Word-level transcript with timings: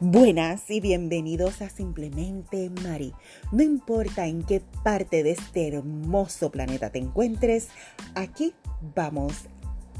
Buenas 0.00 0.70
y 0.70 0.80
bienvenidos 0.80 1.62
a 1.62 1.68
Simplemente 1.68 2.68
Mari. 2.82 3.12
No 3.52 3.62
importa 3.62 4.26
en 4.26 4.42
qué 4.42 4.60
parte 4.82 5.22
de 5.22 5.32
este 5.32 5.68
hermoso 5.68 6.50
planeta 6.50 6.90
te 6.90 6.98
encuentres, 6.98 7.68
aquí 8.14 8.54
vamos 8.94 9.44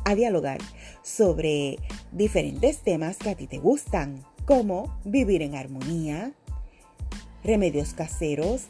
a 0.05 0.15
dialogar 0.17 0.59
sobre 1.03 1.79
diferentes 2.11 2.79
temas 2.79 3.19
que 3.19 3.31
a 3.31 3.37
ti 3.37 3.47
te 3.47 3.59
gustan, 3.59 4.25
como 4.47 4.99
vivir 5.05 5.43
en 5.43 5.55
armonía, 5.55 6.33
remedios 7.45 7.95
caseros, 7.95 8.63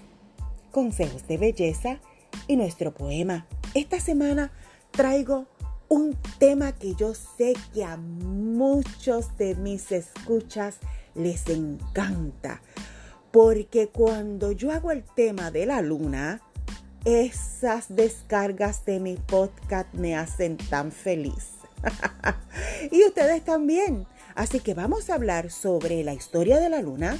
consejos 0.72 1.26
de 1.26 1.38
belleza 1.38 2.00
y 2.48 2.56
nuestro 2.56 2.92
poema. 2.92 3.46
Esta 3.72 3.98
semana 3.98 4.52
traigo 4.90 5.46
un 5.88 6.16
tema 6.38 6.72
que 6.72 6.94
yo 6.94 7.14
sé 7.14 7.54
que 7.72 7.84
a 7.84 7.96
muchos 7.96 9.36
de 9.36 9.54
mis 9.54 9.92
escuchas 9.92 10.76
les 11.14 11.48
encanta. 11.48 12.60
Porque 13.30 13.88
cuando 13.88 14.52
yo 14.52 14.70
hago 14.70 14.90
el 14.90 15.02
tema 15.02 15.50
de 15.50 15.66
la 15.66 15.82
luna, 15.82 16.40
esas 17.04 17.94
descargas 17.94 18.84
de 18.84 19.00
mi 19.00 19.16
podcast 19.16 19.92
me 19.94 20.16
hacen 20.16 20.56
tan 20.56 20.92
feliz. 20.92 21.50
y 22.90 23.04
ustedes 23.04 23.44
también. 23.44 24.06
Así 24.34 24.60
que 24.60 24.74
vamos 24.74 25.10
a 25.10 25.14
hablar 25.14 25.50
sobre 25.50 26.02
la 26.02 26.14
historia 26.14 26.58
de 26.58 26.68
la 26.68 26.80
luna 26.80 27.18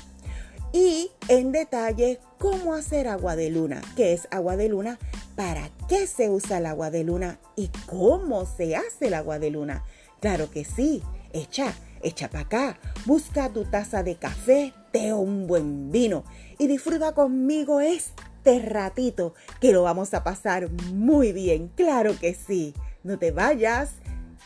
y 0.73 1.13
en 1.29 1.53
detalle 1.53 2.19
cómo 2.39 2.75
hacer 2.75 3.07
agua 3.07 3.37
de 3.37 3.51
luna, 3.51 3.81
qué 3.95 4.13
es 4.13 4.27
agua 4.33 4.57
de 4.57 4.69
luna, 4.69 4.99
para 5.37 5.71
qué 5.89 6.07
se 6.07 6.31
usa 6.31 6.59
el 6.59 6.67
agua 6.67 6.91
de 6.91 7.05
luna 7.05 7.39
y 7.57 7.71
cómo 7.87 8.47
se 8.47 8.77
hace 8.77 9.09
el 9.09 9.15
agua 9.15 9.39
de 9.39 9.51
luna. 9.51 9.85
Claro 10.21 10.51
que 10.51 10.65
sí, 10.65 11.03
echa, 11.33 11.75
echa 12.03 12.29
para 12.29 12.45
acá, 12.45 12.79
busca 13.05 13.53
tu 13.53 13.65
taza 13.65 14.03
de 14.03 14.17
café, 14.17 14.73
o 15.13 15.19
un 15.19 15.47
buen 15.47 15.91
vino 15.91 16.25
y 16.59 16.69
disfruta 16.69 17.15
conmigo 17.15 17.81
este 17.81 18.61
ratito 18.61 19.35
que 19.61 19.73
lo 19.73 19.83
vamos 19.83 20.15
a 20.15 20.23
pasar 20.23 20.71
muy 20.93 21.33
bien, 21.33 21.69
claro 21.75 22.17
que 22.19 22.35
sí. 22.35 22.75
No 23.03 23.19
te 23.19 23.33
vayas 23.33 23.91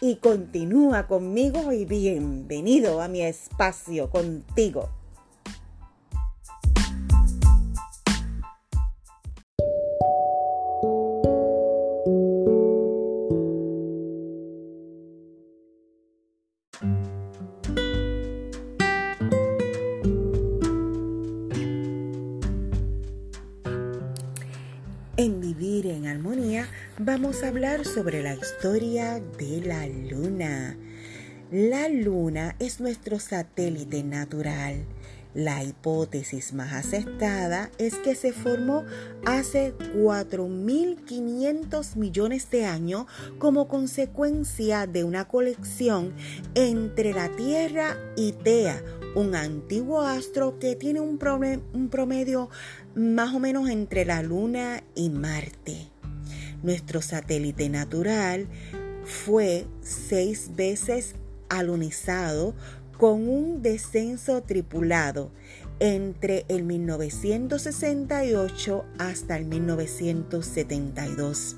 y 0.00 0.17
continúa 0.17 1.06
conmigo 1.06 1.73
y 1.73 1.84
bienvenido 1.84 3.00
a 3.00 3.08
mi 3.08 3.23
espacio 3.23 4.11
contigo. 4.11 4.89
Vamos 27.29 27.45
a 27.45 27.48
hablar 27.48 27.84
sobre 27.84 28.23
la 28.23 28.34
historia 28.34 29.21
de 29.21 29.61
la 29.61 29.87
luna. 29.87 30.79
La 31.53 31.91
luna 31.91 32.57
es 32.59 32.81
nuestro 32.81 33.19
satélite 33.19 34.03
natural. 34.03 34.87
La 35.35 35.62
hipótesis 35.62 36.55
más 36.55 36.73
aceptada 36.73 37.70
es 37.77 37.97
que 37.97 38.15
se 38.15 38.33
formó 38.33 38.87
hace 39.27 39.77
4.500 39.77 41.97
millones 41.97 42.51
de 42.51 42.65
años 42.65 43.05
como 43.39 43.69
consecuencia 43.69 44.87
de 44.87 45.05
una 45.05 45.29
colección 45.29 46.15
entre 46.55 47.13
la 47.13 47.29
Tierra 47.37 47.98
y 48.17 48.33
Tea, 48.33 48.83
un 49.15 49.35
antiguo 49.35 50.01
astro 50.01 50.58
que 50.58 50.77
tiene 50.77 51.01
un, 51.01 51.19
promedio 51.19 52.48
más 52.95 53.35
o 53.35 53.39
menos 53.39 53.69
entre 53.69 54.07
la 54.07 54.23
Luna 54.23 54.83
y 54.95 55.11
Marte. 55.11 55.91
Nuestro 56.63 57.02
satélite 57.02 57.69
natural 57.69 58.46
fue 59.05 59.67
seis 59.83 60.52
veces 60.57 61.14
alunizado 61.48 62.55
con 62.98 63.29
un 63.29 63.63
descenso 63.63 64.42
tripulado 64.42 65.30
entre 65.80 66.45
el 66.48 66.64
1968 66.64 68.85
hasta 68.98 69.36
el 69.36 69.45
1972. 69.46 71.57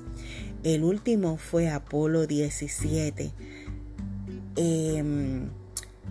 El 0.63 0.83
último 0.83 1.37
fue 1.37 1.69
Apolo 1.69 2.27
17. 2.27 3.31
Em, 4.55 5.49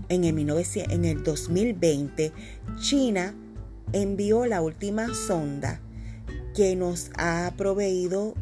en, 0.09 0.25
el 0.25 0.65
en 0.91 1.05
el 1.05 1.23
2020, 1.23 2.33
China 2.81 3.37
envió 3.93 4.47
la 4.47 4.63
última 4.63 5.15
sonda 5.15 5.81
que 6.57 6.75
nos 6.75 7.13
ha 7.17 7.53
proveído 7.57 8.35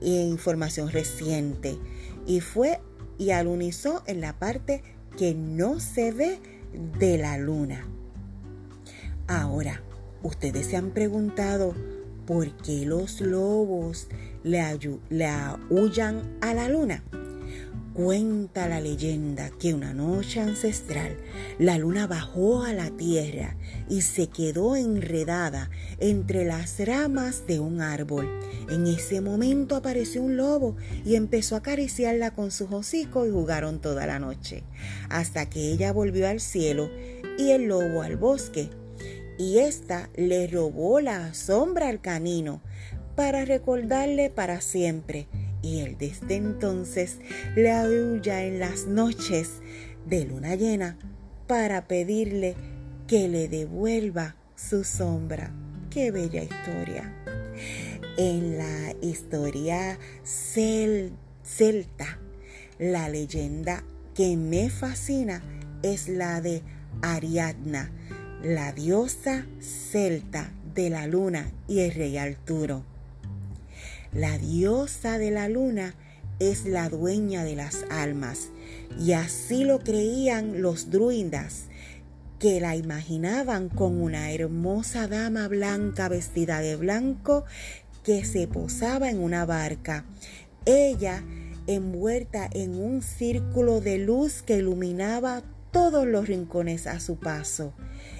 información 0.00 0.90
reciente 0.90 1.78
y 2.26 2.40
fue 2.40 2.80
y 3.18 3.30
alunizó 3.30 4.02
en 4.06 4.20
la 4.20 4.38
parte 4.38 4.82
que 5.16 5.34
no 5.34 5.80
se 5.80 6.12
ve 6.12 6.38
de 6.98 7.18
la 7.18 7.38
luna. 7.38 7.86
Ahora, 9.26 9.82
ustedes 10.22 10.66
se 10.66 10.76
han 10.76 10.90
preguntado 10.90 11.74
por 12.26 12.56
qué 12.58 12.84
los 12.84 13.20
lobos 13.20 14.08
le, 14.42 14.62
le 15.08 15.26
aullan 15.26 16.36
a 16.40 16.54
la 16.54 16.68
luna. 16.68 17.02
Cuenta 17.96 18.68
la 18.68 18.78
leyenda 18.78 19.48
que 19.58 19.72
una 19.72 19.94
noche 19.94 20.38
ancestral 20.38 21.16
la 21.58 21.78
luna 21.78 22.06
bajó 22.06 22.62
a 22.62 22.74
la 22.74 22.90
tierra 22.90 23.56
y 23.88 24.02
se 24.02 24.26
quedó 24.26 24.76
enredada 24.76 25.70
entre 25.98 26.44
las 26.44 26.78
ramas 26.78 27.46
de 27.46 27.58
un 27.58 27.80
árbol. 27.80 28.28
En 28.68 28.86
ese 28.86 29.22
momento 29.22 29.76
apareció 29.76 30.22
un 30.22 30.36
lobo 30.36 30.76
y 31.06 31.14
empezó 31.14 31.54
a 31.54 31.60
acariciarla 31.60 32.32
con 32.32 32.50
sus 32.50 32.70
hocicos 32.70 33.28
y 33.28 33.30
jugaron 33.30 33.80
toda 33.80 34.06
la 34.06 34.18
noche, 34.18 34.62
hasta 35.08 35.48
que 35.48 35.72
ella 35.72 35.90
volvió 35.90 36.28
al 36.28 36.40
cielo 36.40 36.90
y 37.38 37.52
el 37.52 37.64
lobo 37.64 38.02
al 38.02 38.18
bosque. 38.18 38.68
Y 39.38 39.60
ésta 39.60 40.10
le 40.16 40.46
robó 40.48 41.00
la 41.00 41.32
sombra 41.32 41.88
al 41.88 42.02
canino 42.02 42.60
para 43.14 43.46
recordarle 43.46 44.28
para 44.28 44.60
siempre 44.60 45.28
y 45.66 45.80
él 45.80 45.96
desde 45.98 46.36
entonces 46.36 47.18
le 47.56 47.72
aúlla 47.72 48.44
en 48.44 48.60
las 48.60 48.86
noches 48.86 49.60
de 50.06 50.24
luna 50.24 50.54
llena 50.54 50.96
para 51.48 51.88
pedirle 51.88 52.54
que 53.08 53.28
le 53.28 53.48
devuelva 53.48 54.36
su 54.54 54.84
sombra. 54.84 55.52
Qué 55.90 56.12
bella 56.12 56.42
historia. 56.44 57.12
En 58.16 58.58
la 58.58 58.94
historia 59.02 59.98
celta, 60.22 62.18
la 62.78 63.08
leyenda 63.08 63.82
que 64.14 64.36
me 64.36 64.70
fascina 64.70 65.42
es 65.82 66.08
la 66.08 66.40
de 66.40 66.62
Ariadna, 67.02 67.90
la 68.42 68.72
diosa 68.72 69.46
celta 69.60 70.52
de 70.74 70.90
la 70.90 71.06
luna 71.06 71.50
y 71.66 71.80
el 71.80 71.92
rey 71.92 72.18
Arturo. 72.18 72.84
La 74.12 74.38
diosa 74.38 75.18
de 75.18 75.30
la 75.30 75.48
luna 75.48 75.94
es 76.38 76.66
la 76.66 76.88
dueña 76.88 77.44
de 77.44 77.56
las 77.56 77.84
almas 77.90 78.48
y 78.98 79.12
así 79.12 79.64
lo 79.64 79.78
creían 79.80 80.60
los 80.62 80.90
druidas 80.90 81.64
que 82.38 82.60
la 82.60 82.76
imaginaban 82.76 83.68
con 83.68 84.00
una 84.00 84.30
hermosa 84.30 85.08
dama 85.08 85.48
blanca 85.48 86.08
vestida 86.08 86.60
de 86.60 86.76
blanco 86.76 87.44
que 88.04 88.24
se 88.24 88.46
posaba 88.46 89.10
en 89.10 89.18
una 89.18 89.46
barca. 89.46 90.04
Ella 90.66 91.24
envuelta 91.66 92.48
en 92.52 92.76
un 92.76 93.02
círculo 93.02 93.80
de 93.80 93.98
luz 93.98 94.42
que 94.42 94.58
iluminaba 94.58 95.42
todos 95.72 96.06
los 96.06 96.28
rincones 96.28 96.86
a 96.86 97.00
su 97.00 97.16
paso. 97.16 97.72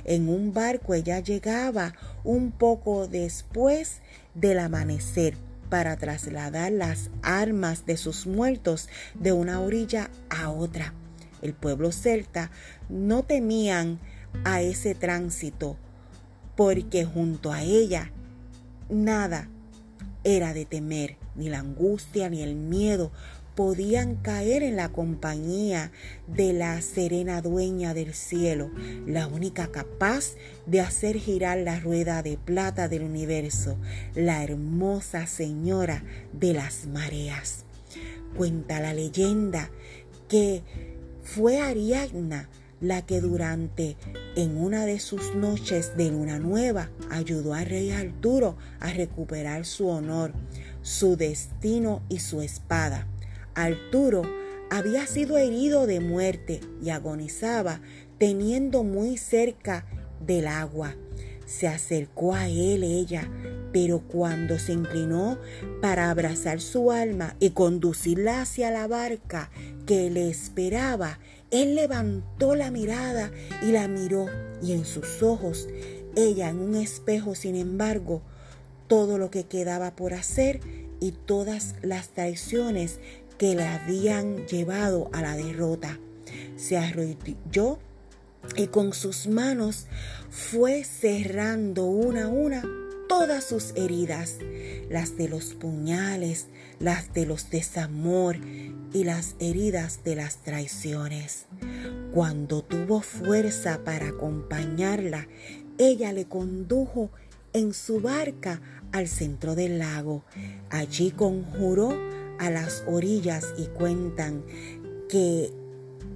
En 0.05 0.29
un 0.29 0.53
barco 0.53 0.95
ella 0.95 1.21
llegaba 1.21 1.95
un 2.25 2.51
poco 2.51 3.07
después 3.07 4.01
del 4.35 4.59
amanecer 4.59 5.46
para 5.69 5.97
trasladar 5.97 6.73
las 6.73 7.11
armas 7.23 7.87
de 7.87 7.97
sus 7.97 8.27
muertos 8.27 8.89
de 9.15 9.33
una 9.33 9.61
orilla 9.61 10.11
a 10.31 10.51
otra. 10.51 10.95
El 11.43 11.55
pueblo 11.55 11.93
celta 11.93 12.51
no 12.89 13.23
temían 13.23 13.99
a 14.45 14.61
ese 14.61 14.95
tránsito 14.95 15.77
porque 16.57 17.05
junto 17.05 17.53
a 17.53 17.63
ella 17.63 18.11
nada 18.89 19.49
era 20.25 20.55
de 20.55 20.65
temer, 20.65 21.17
ni 21.35 21.49
la 21.49 21.61
angustia 21.61 22.29
ni 22.29 22.43
el 22.43 22.57
miedo, 22.57 23.13
podían 23.57 24.17
caer 24.17 24.63
en 24.63 24.77
la 24.77 24.91
compañía 24.91 25.91
de 26.29 26.53
la 26.53 26.81
serena 26.83 27.41
dueña 27.41 27.95
del 27.95 28.13
cielo, 28.15 28.71
la 29.07 29.27
única 29.27 29.73
capaz 29.73 30.35
de 30.67 30.83
hacer 30.83 31.17
girar 31.17 31.59
la 31.59 31.81
rueda 31.81 32.23
de 32.23 32.37
plata 32.37 32.87
del 32.89 33.03
universo, 33.03 33.79
la 34.15 34.45
hermosa 34.45 35.27
señora 35.27 36.05
de 36.33 36.53
las 36.53 36.87
mareas. 36.87 37.65
Cuenta 38.37 38.79
la 38.79 38.93
leyenda 38.93 39.71
que 40.29 40.63
fue 41.25 41.59
Ariadna 41.59 42.49
la 42.81 43.01
que 43.07 43.23
durante 43.23 43.97
en 44.37 44.59
una 44.59 44.85
de 44.85 45.01
sus 45.01 45.35
noches 45.35 45.97
de 45.97 46.11
luna 46.11 46.39
nueva 46.39 46.91
ayudó 47.11 47.55
al 47.55 47.65
rey 47.65 47.91
Arturo 47.91 48.59
a 48.81 48.93
recuperar 48.93 49.65
su 49.65 49.89
honor, 49.89 50.33
su 50.83 51.17
destino 51.17 52.03
y 52.11 52.19
su 52.19 52.43
espada. 52.43 53.07
Arturo 53.57 54.23
había 54.71 55.07
sido 55.07 55.39
herido 55.39 55.87
de 55.87 56.01
muerte 56.01 56.61
y 56.83 56.91
agonizaba 56.91 57.81
teniendo 58.19 58.85
muy 58.85 59.17
cerca 59.17 59.87
del 60.25 60.47
agua. 60.47 60.95
Se 61.47 61.67
acercó 61.67 62.35
a 62.35 62.49
él 62.49 62.85
ella, 62.85 63.31
pero 63.73 64.01
cuando 64.01 64.59
se 64.59 64.73
inclinó 64.73 65.39
para 65.81 66.11
abrazar 66.11 66.61
su 66.61 66.91
alma 66.91 67.35
y 67.41 67.51
conducirla 67.51 68.43
hacia 68.43 68.71
la 68.71 68.87
barca 68.87 69.51
que 69.87 70.11
le 70.11 70.29
esperaba, 70.29 71.19
él 71.51 71.77
levantó 71.77 72.57
la 72.57 72.71
mirada 72.71 73.31
y 73.63 73.73
la 73.73 73.89
miró, 73.89 74.27
y 74.61 74.73
en 74.73 74.85
sus 74.85 75.23
ojos, 75.23 75.69
ella 76.15 76.51
en 76.51 76.59
un 76.59 76.75
espejo, 76.75 77.35
sin 77.35 77.55
embargo, 77.55 78.23
todo 78.87 79.17
lo 79.17 79.31
que 79.31 79.45
quedaba 79.45 79.97
por 79.97 80.13
hacer 80.13 80.61
y 81.01 81.13
todas 81.13 81.75
las 81.83 82.09
traiciones 82.09 82.99
que 83.39 83.55
le 83.55 83.65
habían 83.65 84.47
llevado 84.47 85.11
a 85.13 85.23
la 85.23 85.37
derrota. 85.37 85.99
Se 86.57 86.77
arrodilló 86.77 87.79
y 88.57 88.69
con 88.69 88.93
sus 88.93 89.27
manos 89.27 89.87
fue 90.31 90.85
cerrando 90.85 91.85
una 91.85 92.25
a 92.25 92.29
una 92.29 92.63
todas 93.09 93.45
sus 93.45 93.73
heridas, 93.77 94.39
las 94.91 95.17
de 95.17 95.29
los 95.29 95.55
puñales, 95.55 96.47
las 96.81 97.13
de 97.15 97.27
los 97.27 97.51
desamor 97.51 98.37
y 98.93 99.05
las 99.05 99.37
heridas 99.39 100.03
de 100.05 100.17
las 100.17 100.39
traiciones. 100.39 101.47
Cuando 102.13 102.63
tuvo 102.63 103.01
fuerza 103.01 103.85
para 103.85 104.09
acompañarla, 104.09 105.29
ella 105.79 106.13
le 106.13 106.27
condujo 106.27 107.11
en 107.53 107.75
su 107.75 108.01
barca 108.01 108.61
al 108.93 109.09
centro 109.09 109.55
del 109.55 109.79
lago. 109.79 110.25
Allí 110.71 111.11
conjuró 111.11 111.97
a 112.39 112.51
las 112.51 112.85
orillas 112.87 113.55
y 113.57 113.67
cuentan 113.67 114.45
que 115.09 115.53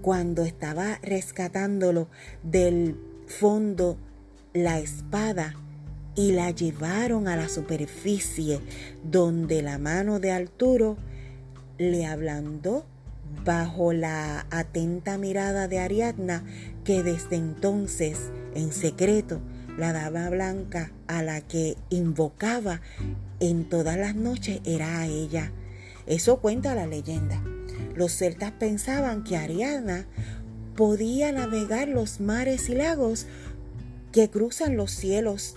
cuando 0.03 0.45
estaba 0.45 0.99
rescatándolo 1.03 2.09
del 2.43 2.97
fondo 3.27 3.99
la 4.53 4.79
espada 4.79 5.55
y 6.17 6.33
la 6.33 6.51
llevaron 6.51 7.29
a 7.29 7.37
la 7.37 7.49
superficie 7.49 8.61
donde 9.05 9.63
la 9.63 9.79
mano 9.79 10.19
de 10.19 10.33
Arturo 10.33 10.97
le 11.79 12.07
ablandó 12.07 12.85
bajo 13.45 13.93
la 13.93 14.47
atenta 14.51 15.19
mirada 15.19 15.69
de 15.69 15.79
Ariadna 15.79 16.45
que 16.85 17.03
desde 17.03 17.37
entonces 17.37 18.31
en 18.55 18.73
secreto 18.73 19.41
la 19.79 19.93
dama 19.93 20.29
blanca 20.29 20.93
a 21.07 21.23
la 21.23 21.41
que 21.41 21.77
invocaba 21.91 22.81
en 23.39 23.69
todas 23.69 23.97
las 23.97 24.15
noches 24.15 24.61
era 24.65 24.99
a 24.99 25.07
ella. 25.07 25.53
Eso 26.07 26.41
cuenta 26.41 26.75
la 26.75 26.87
leyenda. 26.87 27.43
Los 27.95 28.13
celtas 28.13 28.53
pensaban 28.53 29.25
que 29.25 29.37
Ariadna 29.37 30.07
podía 30.77 31.33
navegar 31.33 31.89
los 31.89 32.21
mares 32.21 32.69
y 32.69 32.75
lagos 32.75 33.27
que 34.13 34.31
cruzan 34.31 34.77
los 34.77 34.91
cielos, 34.91 35.57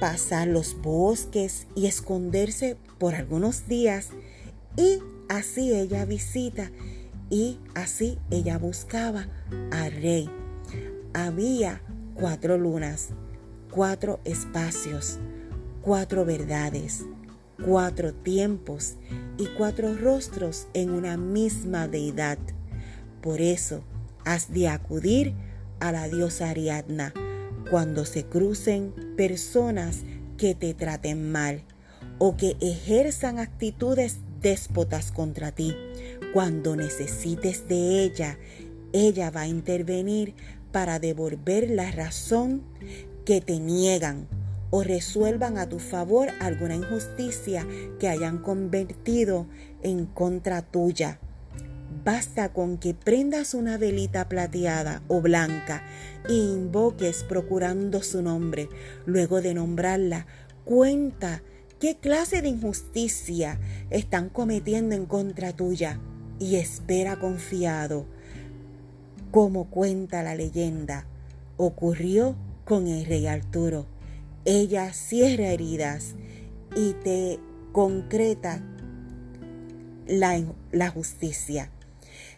pasar 0.00 0.48
los 0.48 0.80
bosques 0.80 1.66
y 1.74 1.86
esconderse 1.86 2.76
por 2.98 3.14
algunos 3.14 3.66
días 3.66 4.10
y 4.76 5.00
así 5.28 5.72
ella 5.74 6.04
visita 6.04 6.70
y 7.30 7.58
así 7.74 8.18
ella 8.30 8.58
buscaba 8.58 9.28
al 9.70 9.92
rey. 9.92 10.30
Había 11.12 11.82
cuatro 12.14 12.58
lunas, 12.58 13.08
cuatro 13.70 14.20
espacios, 14.24 15.18
cuatro 15.82 16.24
verdades, 16.24 17.04
cuatro 17.62 18.12
tiempos 18.14 18.94
y 19.38 19.46
cuatro 19.56 19.94
rostros 19.94 20.66
en 20.74 20.90
una 20.90 21.16
misma 21.16 21.88
deidad. 21.88 22.38
Por 23.20 23.40
eso 23.40 23.84
has 24.24 24.52
de 24.52 24.68
acudir 24.68 25.34
a 25.80 25.92
la 25.92 26.08
diosa 26.08 26.50
Ariadna 26.50 27.12
cuando 27.70 28.04
se 28.04 28.24
crucen 28.24 28.92
personas 29.16 30.02
que 30.36 30.54
te 30.54 30.74
traten 30.74 31.32
mal 31.32 31.62
o 32.18 32.36
que 32.36 32.56
ejerzan 32.60 33.38
actitudes 33.38 34.18
déspotas 34.40 35.10
contra 35.10 35.52
ti. 35.52 35.74
Cuando 36.32 36.76
necesites 36.76 37.68
de 37.68 38.04
ella, 38.04 38.38
ella 38.92 39.30
va 39.30 39.42
a 39.42 39.48
intervenir 39.48 40.34
para 40.72 40.98
devolver 40.98 41.70
la 41.70 41.90
razón 41.90 42.62
que 43.24 43.40
te 43.40 43.58
niegan 43.58 44.28
o 44.74 44.82
resuelvan 44.82 45.56
a 45.56 45.68
tu 45.68 45.78
favor 45.78 46.30
alguna 46.40 46.74
injusticia 46.74 47.64
que 48.00 48.08
hayan 48.08 48.38
convertido 48.38 49.46
en 49.84 50.04
contra 50.04 50.62
tuya. 50.62 51.20
Basta 52.04 52.52
con 52.52 52.78
que 52.78 52.92
prendas 52.92 53.54
una 53.54 53.78
velita 53.78 54.28
plateada 54.28 55.04
o 55.06 55.20
blanca 55.20 55.84
e 56.28 56.32
invoques 56.32 57.22
procurando 57.22 58.02
su 58.02 58.20
nombre. 58.20 58.68
Luego 59.06 59.40
de 59.40 59.54
nombrarla, 59.54 60.26
cuenta 60.64 61.44
qué 61.78 61.96
clase 61.98 62.42
de 62.42 62.48
injusticia 62.48 63.60
están 63.90 64.28
cometiendo 64.28 64.96
en 64.96 65.06
contra 65.06 65.52
tuya 65.52 66.00
y 66.40 66.56
espera 66.56 67.20
confiado. 67.20 68.06
Como 69.30 69.70
cuenta 69.70 70.24
la 70.24 70.34
leyenda, 70.34 71.06
ocurrió 71.58 72.34
con 72.64 72.88
el 72.88 73.06
rey 73.06 73.28
Arturo 73.28 73.93
ella 74.44 74.92
cierra 74.92 75.46
heridas 75.46 76.14
y 76.76 76.92
te 76.92 77.38
concreta 77.72 78.62
la, 80.06 80.90
justicia. 80.90 81.70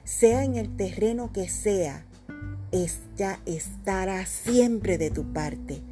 Sea 0.04 0.44
en 0.44 0.56
el 0.56 0.76
terreno 0.76 1.32
que 1.32 1.48
sea, 1.48 2.04
ella 2.70 3.40
estará 3.44 4.24
siempre 4.26 4.98
de 4.98 5.10
tu 5.10 5.32
parte. 5.32 5.82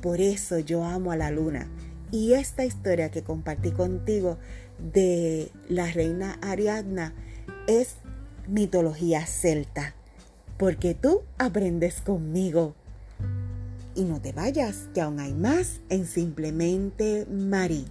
Por 0.00 0.20
eso 0.20 0.58
yo 0.58 0.84
amo 0.84 1.12
a 1.12 1.16
la 1.16 1.30
luna. 1.30 1.68
Y 2.10 2.34
esta 2.34 2.64
historia 2.64 3.10
que 3.10 3.22
compartí 3.22 3.70
contigo 3.70 4.38
de 4.78 5.50
la 5.68 5.90
reina 5.90 6.38
Ariadna 6.42 7.14
es 7.66 7.96
mitología 8.46 9.24
celta. 9.26 9.94
Porque 10.58 10.94
tú 10.94 11.22
aprendes 11.38 12.02
conmigo. 12.02 12.74
Y 13.94 14.04
no 14.04 14.20
te 14.20 14.32
vayas, 14.32 14.88
que 14.94 15.00
aún 15.00 15.20
hay 15.20 15.34
más 15.34 15.80
en 15.88 16.06
Simplemente 16.06 17.26
Mari. 17.30 17.86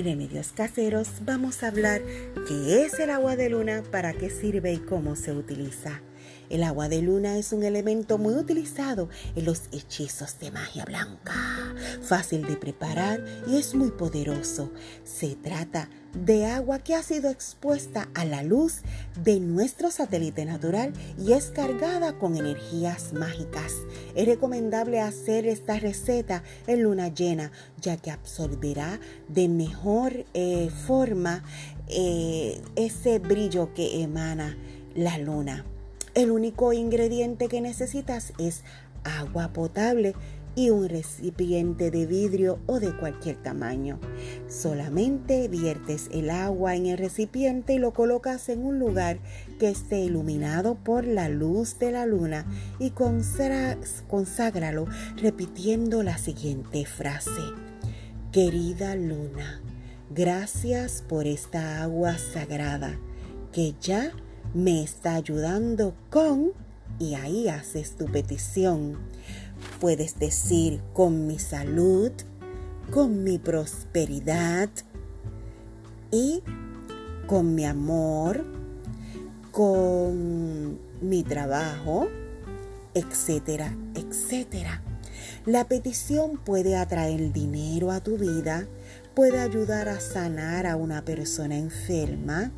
En 0.00 0.06
Remedios 0.06 0.52
Caseros 0.54 1.08
vamos 1.26 1.62
a 1.62 1.68
hablar 1.68 2.00
qué 2.48 2.86
es 2.86 2.98
el 3.00 3.10
agua 3.10 3.36
de 3.36 3.50
luna, 3.50 3.82
para 3.90 4.14
qué 4.14 4.30
sirve 4.30 4.72
y 4.72 4.78
cómo 4.78 5.14
se 5.14 5.30
utiliza. 5.30 6.00
El 6.50 6.64
agua 6.64 6.88
de 6.88 7.00
luna 7.00 7.38
es 7.38 7.52
un 7.52 7.62
elemento 7.62 8.18
muy 8.18 8.34
utilizado 8.34 9.08
en 9.36 9.44
los 9.44 9.62
hechizos 9.70 10.40
de 10.40 10.50
magia 10.50 10.84
blanca, 10.84 11.32
fácil 12.02 12.44
de 12.44 12.56
preparar 12.56 13.24
y 13.46 13.56
es 13.56 13.76
muy 13.76 13.92
poderoso. 13.92 14.72
Se 15.04 15.36
trata 15.36 15.88
de 16.12 16.46
agua 16.46 16.80
que 16.80 16.96
ha 16.96 17.04
sido 17.04 17.30
expuesta 17.30 18.08
a 18.14 18.24
la 18.24 18.42
luz 18.42 18.80
de 19.22 19.38
nuestro 19.38 19.92
satélite 19.92 20.44
natural 20.44 20.92
y 21.16 21.34
es 21.34 21.46
cargada 21.46 22.18
con 22.18 22.36
energías 22.36 23.12
mágicas. 23.12 23.72
Es 24.16 24.26
recomendable 24.26 25.00
hacer 25.00 25.46
esta 25.46 25.78
receta 25.78 26.42
en 26.66 26.82
luna 26.82 27.14
llena, 27.14 27.52
ya 27.80 27.96
que 27.96 28.10
absorberá 28.10 28.98
de 29.28 29.48
mejor 29.48 30.26
eh, 30.34 30.68
forma 30.84 31.44
eh, 31.86 32.60
ese 32.74 33.20
brillo 33.20 33.72
que 33.72 34.02
emana 34.02 34.58
la 34.96 35.16
luna. 35.18 35.64
El 36.14 36.30
único 36.30 36.72
ingrediente 36.72 37.48
que 37.48 37.60
necesitas 37.60 38.32
es 38.38 38.62
agua 39.04 39.52
potable 39.52 40.14
y 40.56 40.70
un 40.70 40.88
recipiente 40.88 41.90
de 41.90 42.06
vidrio 42.06 42.58
o 42.66 42.80
de 42.80 42.96
cualquier 42.96 43.36
tamaño. 43.36 44.00
Solamente 44.48 45.46
viertes 45.48 46.08
el 46.12 46.30
agua 46.30 46.74
en 46.74 46.86
el 46.86 46.98
recipiente 46.98 47.74
y 47.74 47.78
lo 47.78 47.92
colocas 47.92 48.48
en 48.48 48.64
un 48.64 48.78
lugar 48.78 49.20
que 49.58 49.68
esté 49.70 50.00
iluminado 50.00 50.74
por 50.74 51.04
la 51.04 51.28
luz 51.28 51.78
de 51.78 51.92
la 51.92 52.06
luna 52.06 52.44
y 52.78 52.90
conságralo 52.90 54.86
repitiendo 55.16 56.02
la 56.02 56.18
siguiente 56.18 56.84
frase. 56.84 57.30
Querida 58.32 58.96
luna, 58.96 59.62
gracias 60.10 61.02
por 61.08 61.26
esta 61.26 61.82
agua 61.82 62.18
sagrada 62.18 62.98
que 63.52 63.74
ya 63.80 64.12
me 64.54 64.82
está 64.82 65.14
ayudando 65.14 65.94
con, 66.10 66.52
y 66.98 67.14
ahí 67.14 67.48
haces 67.48 67.96
tu 67.96 68.06
petición. 68.06 68.98
Puedes 69.80 70.18
decir 70.18 70.80
con 70.92 71.26
mi 71.26 71.38
salud, 71.38 72.12
con 72.90 73.22
mi 73.22 73.38
prosperidad 73.38 74.68
y 76.10 76.42
con 77.26 77.54
mi 77.54 77.64
amor, 77.64 78.44
con 79.52 80.78
mi 81.00 81.22
trabajo, 81.22 82.08
etcétera, 82.94 83.74
etcétera. 83.94 84.82
La 85.46 85.64
petición 85.64 86.38
puede 86.38 86.76
atraer 86.76 87.32
dinero 87.32 87.92
a 87.92 88.00
tu 88.00 88.18
vida, 88.18 88.66
puede 89.14 89.40
ayudar 89.40 89.88
a 89.88 90.00
sanar 90.00 90.66
a 90.66 90.76
una 90.76 91.04
persona 91.04 91.56
enferma, 91.56 92.50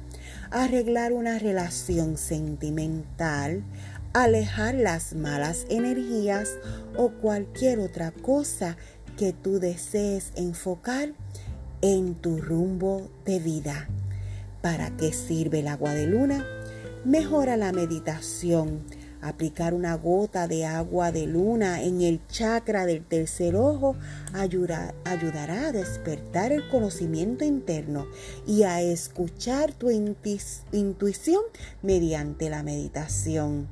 arreglar 0.52 1.12
una 1.12 1.38
relación 1.38 2.16
sentimental, 2.16 3.64
alejar 4.12 4.74
las 4.74 5.14
malas 5.14 5.66
energías 5.70 6.50
o 6.96 7.10
cualquier 7.10 7.78
otra 7.78 8.10
cosa 8.10 8.76
que 9.16 9.32
tú 9.32 9.58
desees 9.58 10.32
enfocar 10.36 11.12
en 11.80 12.14
tu 12.14 12.38
rumbo 12.38 13.10
de 13.24 13.40
vida. 13.40 13.88
¿Para 14.60 14.96
qué 14.96 15.12
sirve 15.12 15.60
el 15.60 15.68
agua 15.68 15.94
de 15.94 16.06
luna? 16.06 16.46
Mejora 17.04 17.56
la 17.56 17.72
meditación. 17.72 18.80
Aplicar 19.22 19.72
una 19.72 19.94
gota 19.94 20.48
de 20.48 20.66
agua 20.66 21.12
de 21.12 21.28
luna 21.28 21.80
en 21.82 22.00
el 22.00 22.20
chakra 22.26 22.86
del 22.86 23.04
tercer 23.04 23.54
ojo 23.54 23.94
ayudará 24.34 25.68
a 25.68 25.72
despertar 25.72 26.50
el 26.50 26.68
conocimiento 26.68 27.44
interno 27.44 28.08
y 28.48 28.64
a 28.64 28.80
escuchar 28.80 29.72
tu 29.72 29.90
intuición 29.90 31.42
mediante 31.82 32.50
la 32.50 32.64
meditación. 32.64 33.68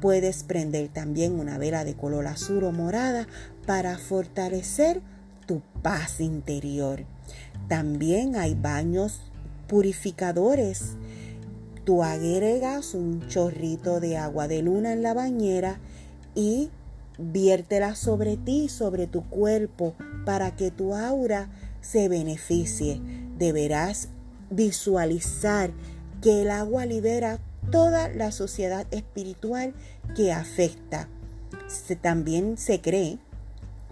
Puedes 0.00 0.42
prender 0.42 0.88
también 0.88 1.38
una 1.38 1.58
vela 1.58 1.84
de 1.84 1.94
color 1.94 2.26
azul 2.26 2.64
o 2.64 2.72
morada 2.72 3.28
para 3.66 3.98
fortalecer 3.98 5.00
tu 5.46 5.62
paz 5.80 6.20
interior. 6.20 7.04
También 7.68 8.34
hay 8.34 8.56
baños 8.56 9.20
purificadores. 9.68 10.96
Tú 11.88 12.02
agregas 12.02 12.92
un 12.92 13.26
chorrito 13.28 13.98
de 13.98 14.18
agua 14.18 14.46
de 14.46 14.60
luna 14.60 14.92
en 14.92 15.02
la 15.02 15.14
bañera 15.14 15.78
y 16.34 16.68
viértela 17.16 17.94
sobre 17.94 18.36
ti, 18.36 18.68
sobre 18.68 19.06
tu 19.06 19.26
cuerpo, 19.30 19.94
para 20.26 20.54
que 20.54 20.70
tu 20.70 20.94
aura 20.94 21.48
se 21.80 22.10
beneficie. 22.10 23.00
Deberás 23.38 24.08
visualizar 24.50 25.70
que 26.20 26.42
el 26.42 26.50
agua 26.50 26.84
libera 26.84 27.38
toda 27.70 28.10
la 28.10 28.32
sociedad 28.32 28.86
espiritual 28.90 29.72
que 30.14 30.30
afecta. 30.30 31.08
también 32.02 32.58
se 32.58 32.82
cree 32.82 33.18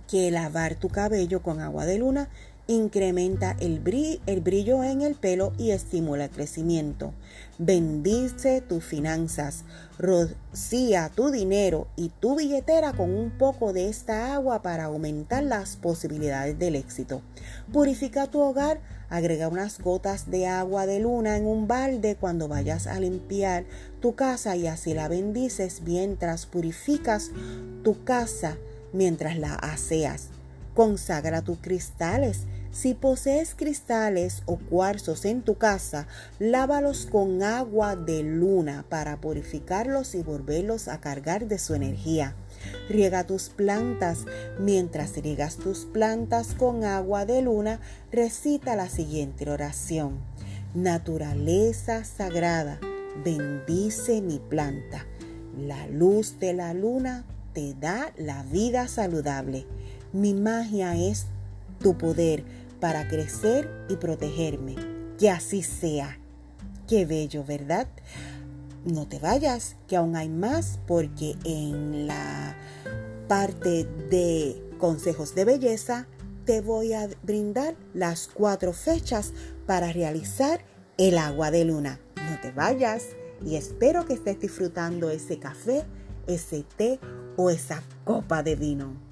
que 0.06 0.30
lavar 0.30 0.74
tu 0.74 0.90
cabello 0.90 1.40
con 1.40 1.60
agua 1.60 1.86
de 1.86 1.96
luna 1.96 2.28
incrementa 2.68 3.56
el 3.60 3.78
brillo, 3.80 4.82
en 4.82 5.02
el 5.02 5.14
pelo 5.14 5.52
y 5.58 5.70
estimula 5.70 6.24
el 6.24 6.30
crecimiento. 6.30 7.12
Bendice 7.58 8.60
tus 8.60 8.84
finanzas, 8.84 9.64
rocía 9.98 11.10
tu 11.14 11.30
dinero 11.30 11.86
y 11.96 12.10
tu 12.20 12.36
billetera 12.36 12.92
con 12.92 13.14
un 13.14 13.30
poco 13.30 13.72
de 13.72 13.88
esta 13.88 14.34
agua 14.34 14.62
para 14.62 14.84
aumentar 14.84 15.42
las 15.44 15.76
posibilidades 15.76 16.58
del 16.58 16.74
éxito. 16.74 17.22
Purifica 17.72 18.26
tu 18.26 18.40
hogar, 18.40 18.80
agrega 19.08 19.48
unas 19.48 19.80
gotas 19.80 20.30
de 20.30 20.46
agua 20.46 20.86
de 20.86 21.00
luna 21.00 21.36
en 21.36 21.46
un 21.46 21.68
balde 21.68 22.16
cuando 22.16 22.48
vayas 22.48 22.86
a 22.86 22.98
limpiar 22.98 23.64
tu 24.00 24.14
casa 24.14 24.56
y 24.56 24.66
así 24.66 24.92
la 24.92 25.08
bendices 25.08 25.82
mientras 25.82 26.46
purificas 26.46 27.30
tu 27.84 28.02
casa 28.04 28.56
mientras 28.92 29.38
la 29.38 29.54
aseas. 29.54 30.28
Consagra 30.74 31.42
tus 31.42 31.58
cristales. 31.58 32.42
Si 32.76 32.92
posees 32.92 33.54
cristales 33.54 34.42
o 34.44 34.58
cuarzos 34.58 35.24
en 35.24 35.40
tu 35.40 35.54
casa, 35.54 36.06
lávalos 36.38 37.06
con 37.06 37.42
agua 37.42 37.96
de 37.96 38.22
luna 38.22 38.84
para 38.90 39.18
purificarlos 39.18 40.14
y 40.14 40.22
volverlos 40.22 40.86
a 40.88 41.00
cargar 41.00 41.48
de 41.48 41.58
su 41.58 41.74
energía. 41.74 42.34
Riega 42.90 43.24
tus 43.24 43.48
plantas. 43.48 44.26
Mientras 44.60 45.16
riegas 45.16 45.56
tus 45.56 45.86
plantas 45.86 46.48
con 46.52 46.84
agua 46.84 47.24
de 47.24 47.40
luna, 47.40 47.80
recita 48.12 48.76
la 48.76 48.90
siguiente 48.90 49.48
oración. 49.48 50.18
Naturaleza 50.74 52.04
sagrada, 52.04 52.78
bendice 53.24 54.20
mi 54.20 54.38
planta. 54.38 55.06
La 55.58 55.86
luz 55.86 56.38
de 56.40 56.52
la 56.52 56.74
luna 56.74 57.24
te 57.54 57.72
da 57.72 58.12
la 58.18 58.42
vida 58.42 58.86
saludable. 58.86 59.64
Mi 60.12 60.34
magia 60.34 60.94
es 60.94 61.24
tu 61.80 61.96
poder 61.96 62.44
para 62.86 63.08
crecer 63.08 63.68
y 63.88 63.96
protegerme. 63.96 64.76
Que 65.18 65.28
así 65.28 65.64
sea. 65.64 66.20
Qué 66.86 67.04
bello, 67.04 67.42
¿verdad? 67.42 67.88
No 68.84 69.08
te 69.08 69.18
vayas, 69.18 69.74
que 69.88 69.96
aún 69.96 70.14
hay 70.14 70.28
más 70.28 70.78
porque 70.86 71.34
en 71.42 72.06
la 72.06 72.56
parte 73.26 73.86
de 74.08 74.62
consejos 74.78 75.34
de 75.34 75.44
belleza 75.44 76.06
te 76.44 76.60
voy 76.60 76.92
a 76.92 77.08
brindar 77.24 77.74
las 77.92 78.28
cuatro 78.32 78.72
fechas 78.72 79.32
para 79.66 79.92
realizar 79.92 80.60
el 80.96 81.18
agua 81.18 81.50
de 81.50 81.64
luna. 81.64 81.98
No 82.14 82.40
te 82.40 82.52
vayas 82.52 83.16
y 83.44 83.56
espero 83.56 84.04
que 84.04 84.14
estés 84.14 84.38
disfrutando 84.38 85.10
ese 85.10 85.40
café, 85.40 85.82
ese 86.28 86.64
té 86.76 87.00
o 87.36 87.50
esa 87.50 87.82
copa 88.04 88.44
de 88.44 88.54
vino. 88.54 89.05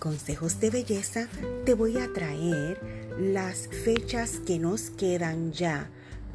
Consejos 0.00 0.58
de 0.58 0.70
belleza 0.70 1.28
te 1.64 1.74
voy 1.74 1.98
a 1.98 2.12
traer 2.12 2.80
las 3.20 3.68
fechas 3.68 4.40
que 4.44 4.58
nos 4.58 4.90
quedan 4.90 5.52
ya 5.52 5.88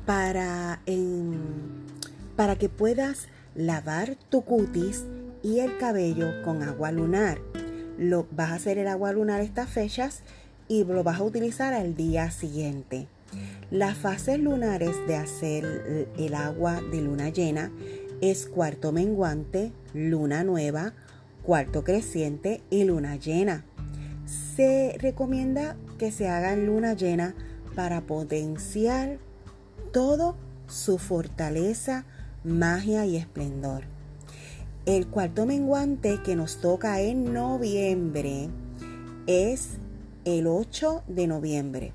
para, 0.06 0.80
para 2.36 2.56
que 2.56 2.70
puedas 2.70 3.28
lavar 3.56 4.16
tu 4.30 4.44
cutis 4.44 5.04
y 5.44 5.60
el 5.60 5.78
cabello 5.78 6.44
con 6.44 6.64
agua 6.64 6.92
lunar. 6.92 7.40
Lo, 7.98 8.28
vas 8.32 8.52
a 8.52 8.56
hacer 8.56 8.78
el 8.78 8.88
agua 8.88 9.12
lunar 9.12 9.42
estas 9.42 9.70
fechas 9.70 10.22
y 10.68 10.84
lo 10.84 11.04
vas 11.04 11.20
a 11.20 11.24
utilizar 11.24 11.74
al 11.74 11.96
día 11.96 12.32
siguiente. 12.32 13.08
Las 13.72 13.98
fases 13.98 14.40
lunares 14.40 14.96
de 15.08 15.16
hacer 15.16 16.08
el 16.18 16.36
agua 16.36 16.82
de 16.92 17.02
luna 17.02 17.30
llena 17.30 17.72
es 18.22 18.46
cuarto 18.46 18.92
menguante, 18.92 19.72
luna 19.94 20.44
nueva, 20.44 20.94
cuarto 21.46 21.84
creciente 21.84 22.62
y 22.70 22.86
luna 22.86 23.18
llena. 23.18 23.64
Se 24.56 24.98
recomienda 25.00 25.78
que 26.00 26.12
se 26.12 26.28
haga 26.28 26.54
en 26.54 26.66
luna 26.66 26.94
llena 26.94 27.36
para 27.76 28.02
potenciar 28.02 29.20
todo 29.92 30.36
su 30.68 30.98
fortaleza, 30.98 32.06
magia 32.44 33.06
y 33.06 33.18
esplendor. 33.18 33.84
El 34.86 35.08
cuarto 35.08 35.46
menguante 35.46 36.20
que 36.24 36.36
nos 36.36 36.62
toca 36.62 37.02
en 37.02 37.34
noviembre 37.34 38.50
es 39.28 39.70
el 40.26 40.48
8 40.48 41.04
de 41.08 41.28
noviembre. 41.28 41.94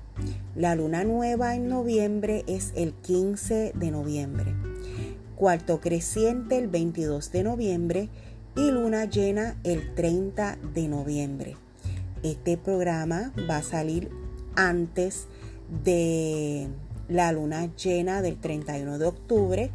La 0.55 0.75
luna 0.75 1.03
nueva 1.03 1.55
en 1.55 1.67
noviembre 1.67 2.45
es 2.47 2.71
el 2.75 2.93
15 2.93 3.73
de 3.75 3.91
noviembre. 3.91 4.55
Cuarto 5.35 5.81
creciente 5.81 6.57
el 6.57 6.67
22 6.67 7.31
de 7.31 7.43
noviembre 7.43 8.09
y 8.55 8.71
luna 8.71 9.05
llena 9.05 9.55
el 9.63 9.93
30 9.95 10.57
de 10.73 10.87
noviembre. 10.87 11.57
Este 12.23 12.57
programa 12.57 13.33
va 13.49 13.57
a 13.57 13.63
salir 13.63 14.09
antes 14.55 15.27
de 15.83 16.67
la 17.09 17.31
luna 17.31 17.69
llena 17.75 18.21
del 18.21 18.37
31 18.39 18.97
de 18.97 19.05
octubre 19.05 19.71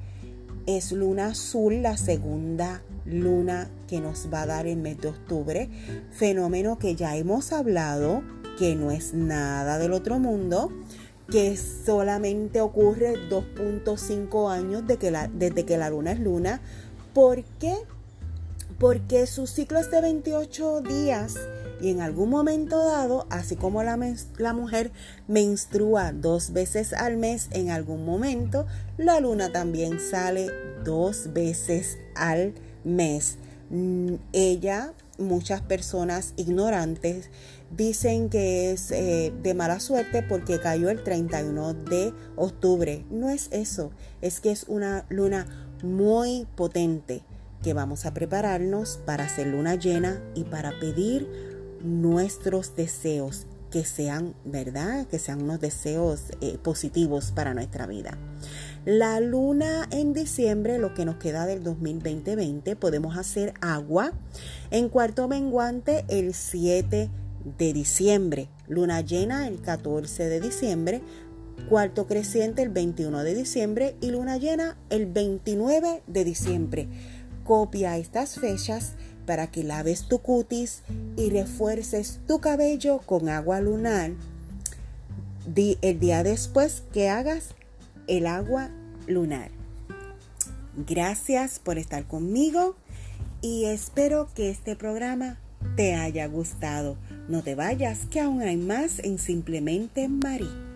es 0.66 0.90
luna 0.92 1.28
azul, 1.28 1.82
la 1.82 1.96
segunda 1.96 2.82
luna 3.04 3.68
que 3.86 4.00
nos 4.00 4.28
va 4.32 4.42
a 4.42 4.46
dar 4.46 4.66
el 4.66 4.78
mes 4.78 5.00
de 5.00 5.08
octubre, 5.08 5.68
fenómeno 6.10 6.78
que 6.78 6.96
ya 6.96 7.16
hemos 7.16 7.52
hablado, 7.52 8.22
que 8.58 8.74
no 8.74 8.90
es 8.90 9.14
nada 9.14 9.78
del 9.78 9.92
otro 9.92 10.18
mundo, 10.18 10.72
que 11.30 11.56
solamente 11.56 12.60
ocurre 12.60 13.14
2.5 13.30 14.50
años 14.50 14.86
de 14.86 14.96
que 14.96 15.10
la, 15.10 15.28
desde 15.28 15.64
que 15.64 15.76
la 15.76 15.90
luna 15.90 16.12
es 16.12 16.20
luna. 16.20 16.60
¿Por 17.14 17.44
qué? 17.60 17.74
Porque 18.78 19.26
su 19.26 19.46
ciclo 19.46 19.78
es 19.78 19.90
de 19.90 20.00
28 20.00 20.82
días 20.82 21.36
y 21.80 21.90
en 21.90 22.00
algún 22.00 22.30
momento 22.30 22.84
dado, 22.84 23.26
así 23.30 23.56
como 23.56 23.82
la, 23.82 23.96
mujer 24.54 24.92
menstrua 25.28 26.12
dos 26.12 26.52
veces 26.52 26.92
al 26.92 27.16
mes, 27.16 27.48
en 27.52 27.70
algún 27.70 28.04
momento 28.04 28.66
la 28.96 29.20
luna 29.20 29.52
también 29.52 30.00
sale 30.00 30.48
dos 30.84 31.32
veces 31.32 31.98
al 32.14 32.54
mes. 32.84 33.36
Mm, 33.68 34.14
ella, 34.32 34.92
muchas 35.18 35.60
personas 35.60 36.32
ignorantes, 36.36 37.30
dicen 37.76 38.30
que 38.30 38.72
es 38.72 38.90
eh, 38.90 39.32
de 39.42 39.54
mala 39.54 39.80
suerte 39.80 40.22
porque 40.22 40.60
cayó 40.60 40.88
el 40.88 41.02
31 41.02 41.74
de 41.74 42.14
octubre. 42.36 43.04
No 43.10 43.28
es 43.28 43.48
eso, 43.50 43.90
es 44.22 44.40
que 44.40 44.50
es 44.50 44.64
una 44.68 45.04
luna 45.10 45.46
muy 45.82 46.46
potente 46.56 47.22
que 47.62 47.74
vamos 47.74 48.06
a 48.06 48.14
prepararnos 48.14 48.98
para 49.04 49.24
hacer 49.24 49.48
luna 49.48 49.74
llena 49.74 50.22
y 50.34 50.44
para 50.44 50.78
pedir 50.78 51.28
nuestros 51.82 52.74
deseos 52.76 53.46
que 53.70 53.84
sean, 53.84 54.34
¿verdad? 54.44 55.06
Que 55.06 55.18
sean 55.18 55.42
unos 55.42 55.60
deseos 55.60 56.22
eh, 56.40 56.58
positivos 56.62 57.32
para 57.32 57.54
nuestra 57.54 57.86
vida. 57.86 58.16
La 58.84 59.20
luna 59.20 59.88
en 59.90 60.12
diciembre, 60.12 60.78
lo 60.78 60.94
que 60.94 61.04
nos 61.04 61.16
queda 61.16 61.44
del 61.46 61.62
2020, 61.62 62.76
podemos 62.76 63.16
hacer 63.16 63.54
agua. 63.60 64.12
En 64.70 64.88
cuarto 64.88 65.26
menguante, 65.26 66.04
el 66.08 66.34
7 66.34 67.10
de 67.58 67.72
diciembre. 67.72 68.48
Luna 68.68 69.00
llena 69.00 69.48
el 69.48 69.60
14 69.60 70.28
de 70.28 70.40
diciembre. 70.40 71.02
Cuarto 71.68 72.06
creciente 72.06 72.62
el 72.62 72.68
21 72.68 73.24
de 73.24 73.34
diciembre 73.34 73.96
y 74.00 74.10
luna 74.10 74.36
llena 74.36 74.76
el 74.88 75.06
29 75.06 76.02
de 76.06 76.24
diciembre. 76.24 76.88
Copia 77.46 77.96
estas 77.96 78.38
fechas 78.38 78.92
para 79.24 79.50
que 79.50 79.64
laves 79.64 80.08
tu 80.08 80.18
cutis 80.18 80.82
y 81.16 81.30
refuerces 81.30 82.20
tu 82.26 82.40
cabello 82.40 82.98
con 82.98 83.28
agua 83.28 83.60
lunar 83.60 84.12
el 85.54 86.00
día 86.00 86.22
después 86.22 86.82
que 86.92 87.08
hagas 87.08 87.50
el 88.08 88.26
agua 88.26 88.70
lunar. 89.06 89.50
Gracias 90.76 91.58
por 91.58 91.78
estar 91.78 92.06
conmigo 92.06 92.76
y 93.40 93.66
espero 93.66 94.28
que 94.34 94.50
este 94.50 94.76
programa 94.76 95.38
te 95.76 95.94
haya 95.94 96.26
gustado. 96.26 96.96
No 97.28 97.42
te 97.42 97.54
vayas, 97.54 98.06
que 98.10 98.20
aún 98.20 98.42
hay 98.42 98.56
más 98.56 98.98
en 98.98 99.18
Simplemente 99.18 100.08
Marí. 100.08 100.75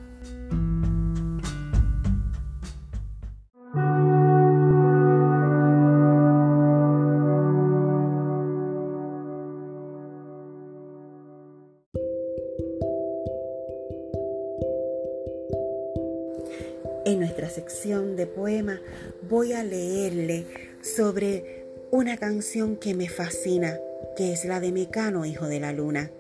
Que 22.81 22.95
me 22.95 23.09
fascina, 23.09 23.79
que 24.17 24.33
es 24.33 24.45
la 24.45 24.59
de 24.59 24.73
Mecano, 24.73 25.25
hijo 25.25 25.47
de 25.47 25.61
la 25.61 25.73
luna. 25.73 26.11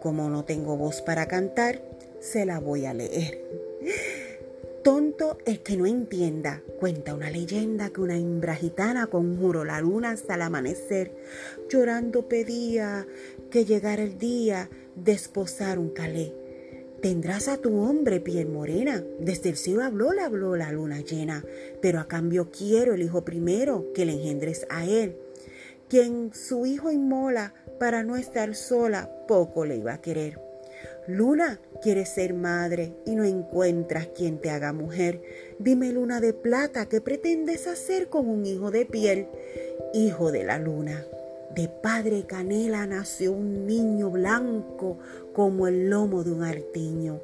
Como 0.00 0.30
no 0.30 0.44
tengo 0.44 0.76
voz 0.76 1.02
para 1.02 1.26
cantar, 1.26 1.82
se 2.20 2.46
la 2.46 2.60
voy 2.60 2.86
a 2.86 2.94
leer. 2.94 3.42
Tonto 4.84 5.36
el 5.46 5.64
que 5.64 5.76
no 5.76 5.86
entienda, 5.86 6.62
cuenta 6.78 7.12
una 7.12 7.28
leyenda 7.28 7.90
que 7.90 8.02
una 8.02 8.16
hembra 8.16 8.54
gitana 8.54 9.08
conjuró 9.08 9.64
la 9.64 9.80
luna 9.80 10.12
hasta 10.12 10.36
el 10.36 10.42
amanecer, 10.42 11.10
llorando 11.68 12.28
pedía 12.28 13.04
que 13.50 13.64
llegara 13.64 14.04
el 14.04 14.16
día 14.16 14.70
de 14.94 15.10
esposar 15.10 15.80
un 15.80 15.88
calé 15.88 16.44
Tendrás 17.04 17.48
a 17.48 17.58
tu 17.58 17.82
hombre 17.82 18.18
piel 18.18 18.48
morena. 18.48 19.04
Desde 19.20 19.50
el 19.50 19.56
cielo 19.56 19.82
habló, 19.82 20.14
le 20.14 20.22
habló 20.22 20.56
la 20.56 20.72
luna 20.72 21.02
llena. 21.02 21.44
Pero 21.82 22.00
a 22.00 22.08
cambio 22.08 22.48
quiero 22.50 22.94
el 22.94 23.02
hijo 23.02 23.26
primero, 23.26 23.92
que 23.92 24.06
le 24.06 24.14
engendres 24.14 24.66
a 24.70 24.86
él. 24.86 25.14
Quien 25.94 26.34
su 26.34 26.66
hijo 26.66 26.90
inmola 26.90 27.54
para 27.78 28.02
no 28.02 28.16
estar 28.16 28.56
sola, 28.56 29.08
poco 29.28 29.64
le 29.64 29.76
iba 29.76 29.92
a 29.92 30.00
querer. 30.00 30.40
Luna, 31.06 31.60
quieres 31.82 32.08
ser 32.08 32.34
madre 32.34 32.94
y 33.06 33.14
no 33.14 33.22
encuentras 33.22 34.08
quien 34.08 34.40
te 34.40 34.50
haga 34.50 34.72
mujer. 34.72 35.22
Dime, 35.60 35.92
luna 35.92 36.20
de 36.20 36.32
plata, 36.32 36.86
¿qué 36.86 37.00
pretendes 37.00 37.68
hacer 37.68 38.08
con 38.08 38.28
un 38.28 38.44
hijo 38.44 38.72
de 38.72 38.86
piel? 38.86 39.28
Hijo 39.92 40.32
de 40.32 40.42
la 40.42 40.58
luna. 40.58 41.04
De 41.54 41.68
padre 41.68 42.24
canela 42.26 42.84
nació 42.88 43.30
un 43.30 43.64
niño 43.64 44.10
blanco 44.10 44.98
como 45.32 45.68
el 45.68 45.90
lomo 45.90 46.24
de 46.24 46.32
un 46.32 46.42
artiño, 46.42 47.20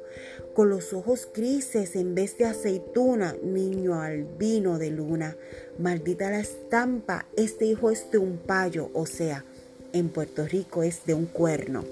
con 0.53 0.69
los 0.69 0.93
ojos 0.93 1.27
grises 1.33 1.95
en 1.95 2.15
vez 2.15 2.37
de 2.37 2.45
aceituna, 2.45 3.35
niño 3.43 4.01
albino 4.01 4.77
de 4.77 4.91
luna. 4.91 5.35
Maldita 5.79 6.29
la 6.29 6.39
estampa, 6.39 7.25
este 7.37 7.65
hijo 7.65 7.91
es 7.91 8.11
de 8.11 8.17
un 8.17 8.37
payo, 8.37 8.89
o 8.93 9.05
sea, 9.05 9.45
en 9.93 10.09
Puerto 10.09 10.45
Rico 10.45 10.83
es 10.83 11.05
de 11.05 11.13
un 11.13 11.25
cuerno. 11.25 11.85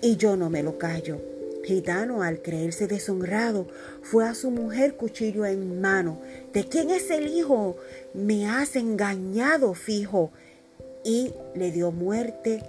Y 0.00 0.16
yo 0.16 0.36
no 0.36 0.50
me 0.50 0.62
lo 0.62 0.78
callo. 0.78 1.20
Gitano, 1.64 2.22
al 2.22 2.40
creerse 2.40 2.86
deshonrado, 2.86 3.66
fue 4.02 4.26
a 4.26 4.34
su 4.34 4.50
mujer 4.50 4.94
cuchillo 4.94 5.44
en 5.44 5.80
mano. 5.80 6.18
¿De 6.52 6.64
quién 6.64 6.90
es 6.90 7.10
el 7.10 7.26
hijo? 7.26 7.76
Me 8.14 8.48
has 8.48 8.76
engañado, 8.76 9.74
fijo 9.74 10.30
y 11.04 11.32
le 11.54 11.70
dio 11.70 11.90
muerte 11.90 12.62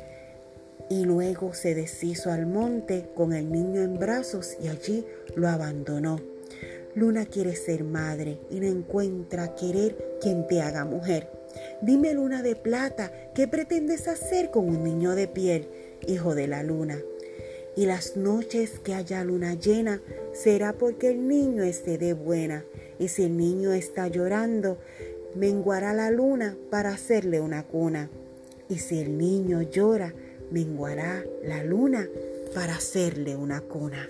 y 0.89 1.05
luego 1.05 1.53
se 1.53 1.75
deshizo 1.75 2.31
al 2.31 2.45
monte 2.45 3.09
con 3.15 3.33
el 3.33 3.51
niño 3.51 3.81
en 3.81 3.99
brazos 3.99 4.57
y 4.61 4.67
allí 4.67 5.05
lo 5.35 5.47
abandonó. 5.47 6.19
Luna 6.95 7.25
quiere 7.25 7.55
ser 7.55 7.83
madre 7.83 8.39
y 8.49 8.59
no 8.59 8.67
encuentra 8.67 9.55
querer 9.55 9.95
quien 10.19 10.47
te 10.47 10.61
haga 10.61 10.85
mujer. 10.85 11.29
Dime, 11.81 12.13
luna 12.13 12.41
de 12.41 12.55
plata, 12.55 13.11
¿qué 13.35 13.47
pretendes 13.47 14.07
hacer 14.07 14.49
con 14.49 14.67
un 14.67 14.83
niño 14.83 15.15
de 15.15 15.27
piel, 15.27 15.67
hijo 16.07 16.33
de 16.33 16.47
la 16.47 16.63
luna? 16.63 16.99
Y 17.75 17.85
las 17.85 18.17
noches 18.17 18.79
que 18.79 18.95
haya 18.95 19.23
luna 19.23 19.53
llena 19.53 20.01
será 20.33 20.73
porque 20.73 21.09
el 21.09 21.27
niño 21.27 21.63
esté 21.63 21.97
de 21.97 22.13
buena. 22.13 22.65
Y 22.97 23.07
si 23.07 23.23
el 23.23 23.37
niño 23.37 23.71
está 23.71 24.07
llorando, 24.07 24.77
menguará 25.35 25.93
la 25.93 26.11
luna 26.11 26.57
para 26.69 26.89
hacerle 26.89 27.39
una 27.39 27.63
cuna. 27.63 28.09
Y 28.67 28.79
si 28.79 28.99
el 28.99 29.17
niño 29.17 29.61
llora, 29.61 30.13
menguará 30.51 31.23
la 31.43 31.63
luna 31.63 32.07
para 32.53 32.75
hacerle 32.75 33.35
una 33.35 33.61
cuna. 33.61 34.09